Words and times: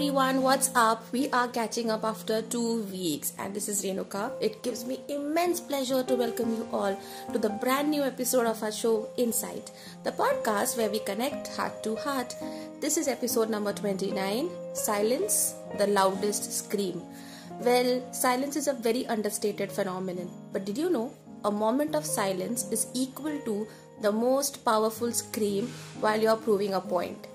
everyone, 0.00 0.40
what's 0.40 0.70
up? 0.74 1.04
We 1.12 1.28
are 1.28 1.46
catching 1.46 1.90
up 1.90 2.04
after 2.04 2.40
two 2.40 2.84
weeks, 2.84 3.34
and 3.38 3.52
this 3.52 3.68
is 3.68 3.84
Renuka. 3.84 4.32
It 4.40 4.62
gives 4.62 4.86
me 4.86 4.98
immense 5.10 5.60
pleasure 5.60 6.02
to 6.02 6.16
welcome 6.16 6.56
you 6.56 6.66
all 6.72 6.98
to 7.34 7.38
the 7.38 7.50
brand 7.50 7.90
new 7.90 8.02
episode 8.02 8.46
of 8.46 8.62
our 8.62 8.72
show 8.72 9.10
Insight, 9.18 9.70
the 10.02 10.12
podcast 10.12 10.78
where 10.78 10.88
we 10.88 11.00
connect 11.00 11.48
heart 11.48 11.82
to 11.82 11.96
heart. 11.96 12.34
This 12.80 12.96
is 12.96 13.08
episode 13.08 13.50
number 13.50 13.74
29 13.74 14.48
Silence, 14.72 15.56
the 15.76 15.86
loudest 15.88 16.50
scream. 16.50 17.02
Well, 17.60 18.02
silence 18.10 18.56
is 18.56 18.68
a 18.68 18.72
very 18.72 19.06
understated 19.06 19.70
phenomenon, 19.70 20.30
but 20.50 20.64
did 20.64 20.78
you 20.78 20.88
know 20.88 21.12
a 21.44 21.50
moment 21.50 21.94
of 21.94 22.06
silence 22.06 22.72
is 22.72 22.86
equal 22.94 23.38
to 23.40 23.68
the 24.00 24.10
most 24.10 24.64
powerful 24.64 25.12
scream 25.12 25.66
while 26.00 26.18
you're 26.18 26.36
proving 26.36 26.72
a 26.72 26.80
point? 26.80 27.26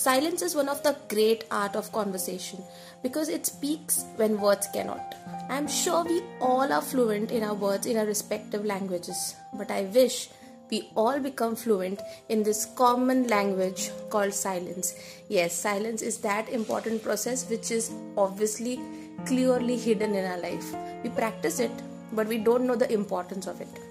Silence 0.00 0.40
is 0.40 0.54
one 0.54 0.70
of 0.70 0.82
the 0.82 0.96
great 1.08 1.44
art 1.50 1.76
of 1.76 1.92
conversation 1.92 2.64
because 3.02 3.28
it 3.28 3.44
speaks 3.44 4.06
when 4.16 4.40
words 4.40 4.66
cannot. 4.72 5.14
I'm 5.50 5.68
sure 5.68 6.04
we 6.04 6.22
all 6.40 6.72
are 6.72 6.80
fluent 6.80 7.30
in 7.30 7.42
our 7.42 7.52
words 7.52 7.84
in 7.86 7.98
our 7.98 8.06
respective 8.06 8.64
languages, 8.64 9.34
but 9.52 9.70
I 9.70 9.82
wish 9.82 10.30
we 10.70 10.88
all 10.94 11.20
become 11.20 11.54
fluent 11.54 12.00
in 12.30 12.42
this 12.42 12.64
common 12.64 13.26
language 13.26 13.90
called 14.08 14.32
silence. 14.32 14.94
Yes, 15.28 15.54
silence 15.54 16.00
is 16.00 16.16
that 16.20 16.48
important 16.48 17.02
process 17.02 17.46
which 17.50 17.70
is 17.70 17.92
obviously 18.16 18.80
clearly 19.26 19.76
hidden 19.76 20.14
in 20.14 20.24
our 20.24 20.38
life. 20.38 20.74
We 21.04 21.10
practice 21.10 21.60
it, 21.60 21.82
but 22.14 22.26
we 22.26 22.38
don't 22.38 22.66
know 22.66 22.74
the 22.74 22.90
importance 22.90 23.46
of 23.46 23.60
it. 23.60 23.89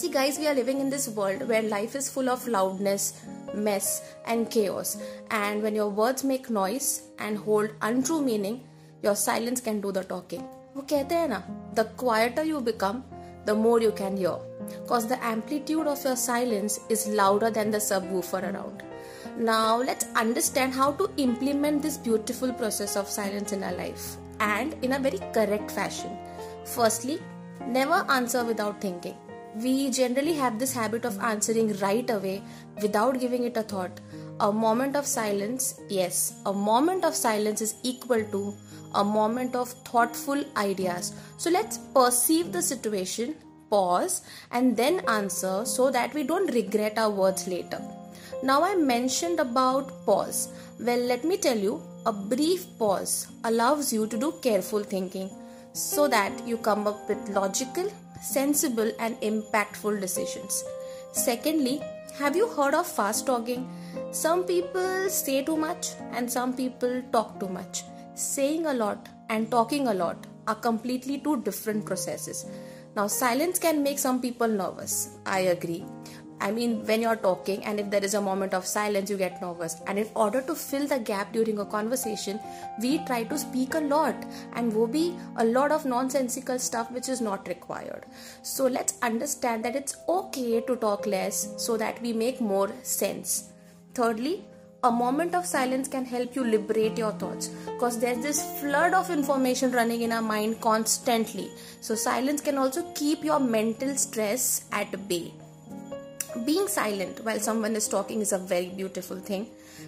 See, 0.00 0.10
guys, 0.10 0.38
we 0.38 0.46
are 0.46 0.54
living 0.54 0.80
in 0.80 0.90
this 0.90 1.08
world 1.08 1.48
where 1.48 1.62
life 1.62 1.94
is 1.96 2.10
full 2.10 2.28
of 2.28 2.46
loudness, 2.46 3.20
mess, 3.54 4.14
and 4.26 4.50
chaos. 4.50 4.98
And 5.30 5.62
when 5.62 5.74
your 5.74 5.88
words 5.88 6.22
make 6.22 6.50
noise 6.50 7.02
and 7.18 7.38
hold 7.38 7.70
untrue 7.80 8.20
meaning, 8.20 8.62
your 9.02 9.14
silence 9.14 9.60
can 9.60 9.80
do 9.80 9.92
the 9.92 10.04
talking. 10.04 10.42
वो 10.76 10.82
कहते 10.90 11.14
हैं 11.14 11.28
ना 11.28 11.42
the 11.74 11.84
quieter 12.02 12.44
you 12.44 12.60
become, 12.60 13.02
the 13.46 13.54
more 13.54 13.80
you 13.80 13.92
can 13.92 14.16
hear. 14.16 14.36
Because 14.82 15.06
the 15.06 15.22
amplitude 15.24 15.86
of 15.86 16.04
your 16.04 16.16
silence 16.16 16.78
is 16.90 17.08
louder 17.08 17.50
than 17.50 17.70
the 17.70 17.78
subwoofer 17.78 18.42
around. 18.52 18.82
Now, 19.38 19.76
let's 19.78 20.06
understand 20.14 20.74
how 20.74 20.92
to 20.92 21.10
implement 21.16 21.82
this 21.82 21.96
beautiful 21.96 22.52
process 22.52 22.96
of 22.96 23.08
silence 23.08 23.52
in 23.52 23.62
our 23.62 23.74
life 23.74 24.16
and 24.40 24.74
in 24.82 24.92
a 24.92 24.98
very 24.98 25.20
correct 25.32 25.70
fashion. 25.70 26.18
Firstly, 26.64 27.20
never 27.66 28.04
answer 28.10 28.44
without 28.44 28.80
thinking 28.80 29.16
we 29.55 29.89
generally 29.89 30.33
have 30.33 30.59
this 30.59 30.73
habit 30.73 31.05
of 31.05 31.19
answering 31.19 31.77
right 31.79 32.09
away 32.09 32.41
without 32.81 33.19
giving 33.19 33.43
it 33.43 33.57
a 33.57 33.63
thought. 33.63 33.99
A 34.39 34.51
moment 34.51 34.95
of 34.95 35.05
silence, 35.05 35.79
yes, 35.89 36.39
a 36.45 36.53
moment 36.53 37.03
of 37.03 37.15
silence 37.15 37.61
is 37.61 37.75
equal 37.83 38.23
to 38.25 38.55
a 38.95 39.03
moment 39.03 39.55
of 39.55 39.69
thoughtful 39.69 40.43
ideas. 40.57 41.13
So 41.37 41.49
let's 41.49 41.77
perceive 41.77 42.51
the 42.51 42.61
situation, 42.61 43.35
pause, 43.69 44.21
and 44.51 44.75
then 44.75 45.01
answer 45.07 45.65
so 45.65 45.91
that 45.91 46.13
we 46.13 46.23
don't 46.23 46.53
regret 46.53 46.97
our 46.97 47.09
words 47.09 47.47
later. 47.47 47.81
Now, 48.43 48.63
I 48.63 48.75
mentioned 48.75 49.39
about 49.39 50.05
pause. 50.05 50.49
Well, 50.79 50.99
let 50.99 51.23
me 51.23 51.37
tell 51.37 51.57
you, 51.57 51.81
a 52.05 52.11
brief 52.11 52.65
pause 52.79 53.27
allows 53.43 53.93
you 53.93 54.07
to 54.07 54.17
do 54.17 54.33
careful 54.41 54.83
thinking 54.83 55.29
so 55.73 56.07
that 56.07 56.47
you 56.47 56.57
come 56.57 56.87
up 56.87 57.07
with 57.07 57.29
logical 57.29 57.91
sensible, 58.21 58.91
and 58.99 59.19
impactful 59.21 59.99
decisions. 59.99 60.63
Secondly, 61.11 61.81
have 62.17 62.35
you 62.35 62.47
heard 62.47 62.73
of 62.73 62.87
fast 62.87 63.25
talking? 63.25 63.69
Some 64.11 64.43
people 64.43 65.09
say 65.09 65.43
too 65.43 65.57
much 65.57 65.93
and 66.11 66.31
some 66.31 66.55
people 66.55 67.01
talk 67.11 67.39
too 67.39 67.49
much. 67.49 67.83
Saying 68.13 68.65
a 68.65 68.73
lot 68.73 69.09
and 69.29 69.49
talking 69.49 69.87
a 69.87 69.93
lot 69.93 70.27
are 70.47 70.55
completely 70.55 71.17
two 71.17 71.41
different 71.41 71.85
processes. 71.85 72.45
Now, 72.95 73.07
silence 73.07 73.57
can 73.57 73.83
make 73.83 73.99
some 73.99 74.21
people 74.21 74.47
nervous. 74.47 75.17
I 75.25 75.39
agree. 75.55 75.85
I 76.41 76.49
mean, 76.51 76.85
when 76.87 77.01
you're 77.01 77.15
talking 77.15 77.63
and 77.63 77.79
if 77.79 77.91
there 77.91 78.03
is 78.03 78.15
a 78.15 78.21
moment 78.21 78.55
of 78.55 78.65
silence, 78.65 79.11
you 79.11 79.17
get 79.17 79.41
nervous. 79.41 79.75
And 79.85 79.99
in 79.99 80.07
order 80.15 80.41
to 80.41 80.55
fill 80.55 80.87
the 80.87 80.97
gap 80.97 81.31
during 81.33 81.59
a 81.59 81.65
conversation, 81.65 82.39
we 82.81 82.97
try 83.05 83.23
to 83.25 83.37
speak 83.37 83.75
a 83.75 83.79
lot 83.79 84.15
and 84.53 84.73
will 84.73 84.87
be 84.87 85.15
a 85.37 85.45
lot 85.45 85.71
of 85.71 85.85
nonsensical 85.85 86.57
stuff 86.57 86.91
which 86.91 87.09
is 87.09 87.21
not 87.21 87.47
required. 87.47 88.05
So 88.41 88.65
let's 88.65 88.95
understand 89.03 89.63
that 89.65 89.75
it's 89.75 89.97
okay 90.09 90.61
to 90.61 90.75
talk 90.75 91.05
less 91.05 91.53
so 91.57 91.77
that 91.77 92.01
we 92.01 92.11
make 92.11 92.41
more 92.41 92.71
sense. 92.81 93.51
Thirdly, 93.93 94.43
a 94.83 94.91
moment 94.91 95.35
of 95.35 95.45
silence 95.45 95.87
can 95.87 96.05
help 96.05 96.35
you 96.35 96.43
liberate 96.43 96.97
your 96.97 97.11
thoughts 97.11 97.49
because 97.65 97.99
there's 97.99 98.23
this 98.23 98.59
flood 98.59 98.95
of 98.95 99.11
information 99.11 99.71
running 99.71 100.01
in 100.01 100.11
our 100.11 100.23
mind 100.23 100.59
constantly. 100.59 101.51
So, 101.81 101.93
silence 101.93 102.41
can 102.41 102.57
also 102.57 102.81
keep 102.95 103.23
your 103.23 103.39
mental 103.39 103.95
stress 103.95 104.65
at 104.71 105.07
bay 105.07 105.33
being 106.44 106.68
silent 106.68 107.20
while 107.24 107.38
someone 107.40 107.74
is 107.76 107.88
talking 107.88 108.20
is 108.20 108.32
a 108.32 108.38
very 108.38 108.68
beautiful 108.80 109.18
thing 109.18 109.46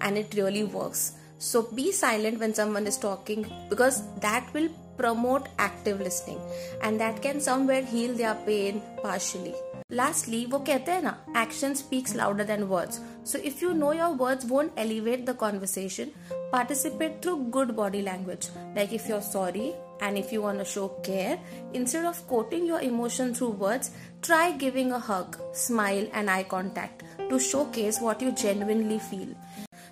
and 0.00 0.16
it 0.16 0.34
really 0.34 0.64
works 0.64 1.12
so 1.38 1.62
be 1.62 1.90
silent 1.92 2.38
when 2.38 2.54
someone 2.54 2.86
is 2.86 2.98
talking 2.98 3.46
because 3.68 4.02
that 4.20 4.46
will 4.54 4.68
promote 4.96 5.48
active 5.58 6.00
listening 6.00 6.38
and 6.82 7.00
that 7.00 7.20
can 7.22 7.40
somewhere 7.40 7.82
heal 7.82 8.14
their 8.14 8.34
pain 8.46 8.82
partially 9.02 9.54
lastly 9.98 10.40
वो 10.50 10.58
कहते 10.66 10.92
हैं 10.92 11.02
ना 11.02 11.12
action 11.42 11.72
speaks 11.78 12.12
louder 12.18 12.44
than 12.50 12.68
words 12.72 13.00
so 13.30 13.38
if 13.50 13.62
you 13.62 13.70
know 13.78 13.92
your 14.00 14.10
words 14.24 14.44
won't 14.52 14.76
elevate 14.82 15.24
the 15.30 15.34
conversation 15.44 16.12
participate 16.52 17.16
through 17.22 17.38
good 17.56 17.74
body 17.80 18.02
language 18.10 18.48
like 18.76 18.92
if 18.98 19.08
you're 19.08 19.26
sorry 19.30 19.72
and 20.01 20.17
if 20.17 20.31
you 20.31 20.41
want 20.41 20.59
to 20.59 20.65
show 20.65 20.87
care 21.03 21.39
instead 21.73 22.05
of 22.05 22.25
quoting 22.27 22.65
your 22.65 22.81
emotion 22.81 23.33
through 23.33 23.51
words 23.51 23.91
try 24.21 24.51
giving 24.51 24.91
a 24.91 24.99
hug 24.99 25.37
smile 25.53 26.07
and 26.13 26.29
eye 26.29 26.43
contact 26.43 27.03
to 27.29 27.39
showcase 27.39 27.99
what 27.99 28.21
you 28.21 28.31
genuinely 28.31 28.99
feel 28.99 29.27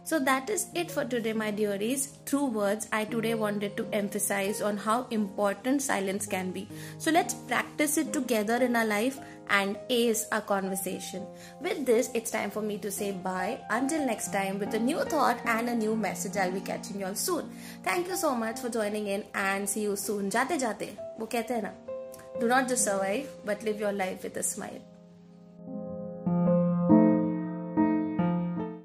so 0.08 0.18
that 0.18 0.48
is 0.48 0.68
it 0.74 0.90
for 0.90 1.04
today, 1.04 1.34
my 1.34 1.50
dearies. 1.50 2.06
Through 2.24 2.46
words, 2.46 2.88
I 2.92 3.04
today 3.04 3.34
wanted 3.34 3.76
to 3.76 3.86
emphasize 3.92 4.62
on 4.62 4.78
how 4.78 5.06
important 5.10 5.82
silence 5.82 6.26
can 6.26 6.50
be. 6.50 6.66
So 6.96 7.10
let's 7.10 7.34
practice 7.34 7.98
it 7.98 8.12
together 8.12 8.56
in 8.56 8.74
our 8.74 8.86
life 8.86 9.18
and 9.50 9.78
ace 9.90 10.26
our 10.32 10.40
conversation. 10.40 11.26
With 11.60 11.84
this, 11.84 12.10
it's 12.14 12.30
time 12.30 12.50
for 12.50 12.62
me 12.62 12.78
to 12.78 12.90
say 12.90 13.12
bye. 13.12 13.60
Until 13.68 14.06
next 14.06 14.32
time, 14.32 14.58
with 14.58 14.72
a 14.72 14.78
new 14.78 15.04
thought 15.04 15.40
and 15.44 15.68
a 15.68 15.74
new 15.74 15.94
message, 15.94 16.36
I'll 16.38 16.52
be 16.52 16.60
catching 16.60 17.00
you 17.00 17.06
all 17.06 17.14
soon. 17.14 17.50
Thank 17.82 18.08
you 18.08 18.16
so 18.16 18.34
much 18.34 18.60
for 18.60 18.70
joining 18.70 19.08
in 19.08 19.24
and 19.34 19.68
see 19.68 19.82
you 19.82 19.96
soon. 19.96 20.30
Jate 20.30 20.58
jate, 20.58 20.96
वो 21.20 21.26
कहते 21.26 21.54
हैं 21.54 21.62
ना, 21.62 21.72
do 22.40 22.48
not 22.48 22.68
just 22.68 22.84
survive, 22.84 23.26
but 23.44 23.62
live 23.62 23.78
your 23.78 23.92
life 23.92 24.22
with 24.22 24.36
a 24.36 24.42
smile. 24.42 24.91